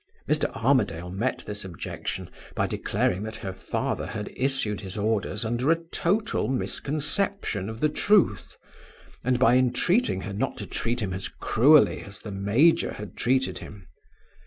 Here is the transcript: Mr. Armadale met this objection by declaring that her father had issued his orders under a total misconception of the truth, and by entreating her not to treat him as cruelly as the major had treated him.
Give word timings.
Mr. 0.27 0.49
Armadale 0.57 1.11
met 1.11 1.43
this 1.45 1.63
objection 1.63 2.27
by 2.55 2.65
declaring 2.65 3.21
that 3.21 3.35
her 3.35 3.53
father 3.53 4.07
had 4.07 4.31
issued 4.35 4.81
his 4.81 4.97
orders 4.97 5.45
under 5.45 5.69
a 5.69 5.75
total 5.89 6.47
misconception 6.47 7.69
of 7.69 7.81
the 7.81 7.87
truth, 7.87 8.57
and 9.23 9.37
by 9.37 9.55
entreating 9.57 10.21
her 10.21 10.33
not 10.33 10.57
to 10.57 10.65
treat 10.65 11.01
him 11.01 11.13
as 11.13 11.27
cruelly 11.27 12.01
as 12.01 12.17
the 12.21 12.31
major 12.31 12.93
had 12.93 13.15
treated 13.15 13.59
him. 13.59 13.85